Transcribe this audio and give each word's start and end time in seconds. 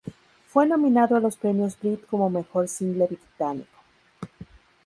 Fue 0.47 0.65
nominado 0.65 1.15
a 1.15 1.19
los 1.19 1.37
premios 1.37 1.77
Brit 1.79 2.07
como 2.07 2.27
mejor 2.31 2.67
single 2.67 3.05
británico. 3.05 3.77